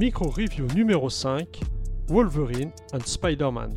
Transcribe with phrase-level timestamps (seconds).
[0.00, 1.60] Micro Review numéro 5
[2.08, 3.76] Wolverine and Spider-Man.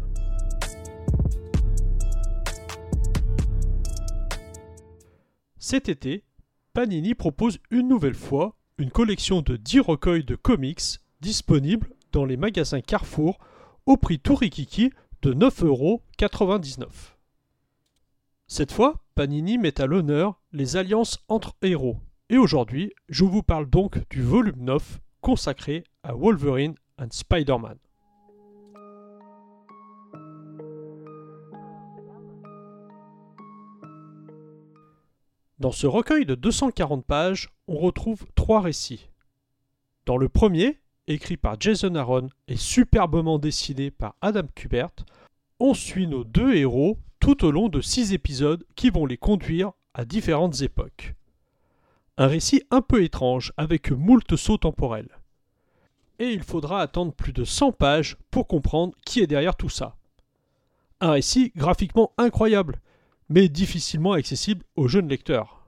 [5.57, 6.23] Cet été,
[6.71, 12.37] Panini propose une nouvelle fois une collection de 10 recueils de comics disponibles dans les
[12.37, 13.37] magasins Carrefour
[13.85, 14.93] au prix tout rikiki
[15.23, 16.87] de 9,99€.
[18.47, 21.97] Cette fois, Panini met à l'honneur les alliances entre héros.
[22.29, 27.77] Et aujourd'hui, je vous parle donc du volume 9 consacré à Wolverine and Spider-Man.
[35.59, 39.09] Dans ce recueil de 240 pages, on retrouve trois récits.
[40.05, 44.91] Dans le premier, écrit par Jason Aaron et superbement dessiné par Adam Kubert,
[45.61, 49.71] on suit nos deux héros tout au long de six épisodes qui vont les conduire
[49.93, 51.15] à différentes époques.
[52.17, 55.22] Un récit un peu étrange avec moult sauts temporels.
[56.31, 59.97] Il faudra attendre plus de 100 pages pour comprendre qui est derrière tout ça.
[61.01, 62.79] Un récit graphiquement incroyable,
[63.27, 65.67] mais difficilement accessible aux jeunes lecteurs.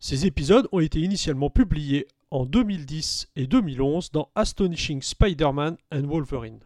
[0.00, 6.60] Ces épisodes ont été initialement publiés en 2010 et 2011 dans Astonishing Spider-Man and Wolverine.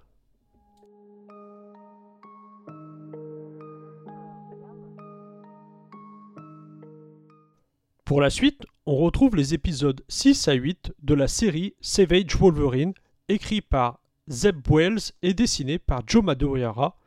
[8.05, 12.93] Pour la suite, on retrouve les épisodes 6 à 8 de la série Savage Wolverine,
[13.29, 16.99] écrit par Zeb Wells et dessiné par Joe Madureira,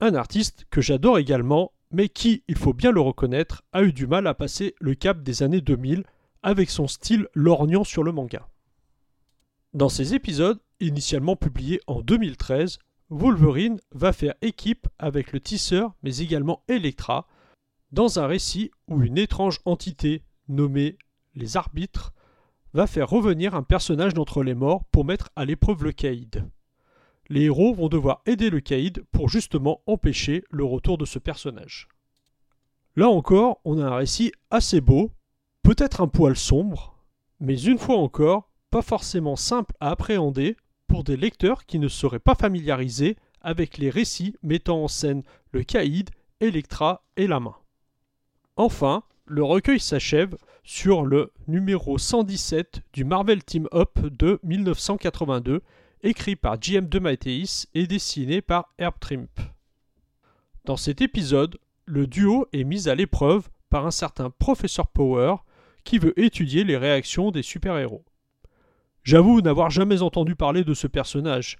[0.00, 4.06] un artiste que j'adore également, mais qui, il faut bien le reconnaître, a eu du
[4.06, 6.04] mal à passer le cap des années 2000
[6.42, 8.46] avec son style lorgnant sur le manga.
[9.72, 16.18] Dans ces épisodes, initialement publiés en 2013, Wolverine va faire équipe avec le tisseur mais
[16.18, 17.26] également Elektra
[17.92, 20.98] dans un récit où une étrange entité nommée
[21.34, 22.12] les arbitres
[22.72, 26.48] va faire revenir un personnage d'entre les morts pour mettre à l'épreuve le Caïd.
[27.28, 31.88] Les héros vont devoir aider le Caïd pour justement empêcher le retour de ce personnage.
[32.96, 35.12] Là encore, on a un récit assez beau
[35.62, 36.96] peut-être un poil sombre,
[37.38, 40.56] mais une fois encore, pas forcément simple à appréhender
[40.86, 45.22] pour des lecteurs qui ne seraient pas familiarisés avec les récits mettant en scène
[45.52, 46.10] le caïd,
[46.40, 47.56] Electra et la main.
[48.56, 50.36] Enfin, le recueil s'achève
[50.72, 55.62] sur le numéro 117 du Marvel Team Up de 1982,
[56.04, 56.88] écrit par J.M.
[56.88, 59.40] de Matteis et dessiné par Herb Trimp.
[60.66, 65.38] Dans cet épisode, le duo est mis à l'épreuve par un certain Professeur Power
[65.82, 68.04] qui veut étudier les réactions des super-héros.
[69.02, 71.58] J'avoue n'avoir jamais entendu parler de ce personnage,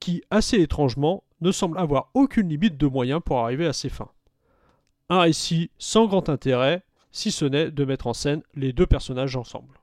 [0.00, 4.12] qui, assez étrangement, ne semble avoir aucune limite de moyens pour arriver à ses fins.
[5.10, 6.85] Un récit sans grand intérêt,
[7.16, 9.80] si ce n'est de mettre en scène les deux personnages ensemble.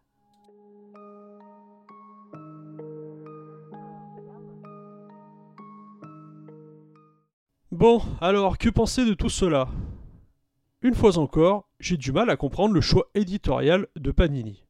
[7.72, 9.68] Bon, alors que penser de tout cela?
[10.84, 14.64] Une fois encore, j'ai du mal à comprendre le choix éditorial de Panini.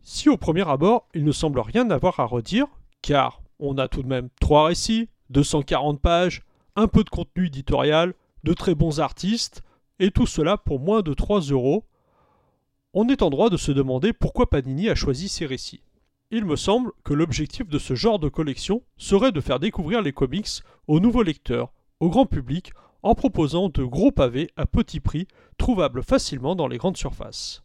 [0.00, 2.68] Si au premier abord, il ne semble rien avoir à redire,
[3.02, 6.42] car on a tout de même trois récits, 240 pages,
[6.76, 8.14] un peu de contenu éditorial,
[8.44, 9.64] de très bons artistes,
[9.98, 11.84] et tout cela pour moins de 3 euros,
[12.92, 15.82] on est en droit de se demander pourquoi Panini a choisi ces récits.
[16.30, 20.12] Il me semble que l'objectif de ce genre de collection serait de faire découvrir les
[20.12, 22.72] comics aux nouveaux lecteurs, au grand public,
[23.02, 25.28] en proposant de gros pavés à petit prix,
[25.58, 27.62] trouvables facilement dans les grandes surfaces.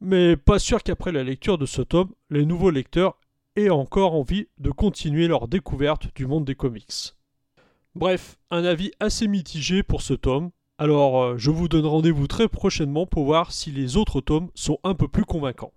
[0.00, 3.18] Mais pas sûr qu'après la lecture de ce tome, les nouveaux lecteurs
[3.56, 7.14] aient encore envie de continuer leur découverte du monde des comics.
[7.94, 12.48] Bref, un avis assez mitigé pour ce tome, alors euh, je vous donne rendez-vous très
[12.48, 15.74] prochainement pour voir si les autres tomes sont un peu plus convaincants.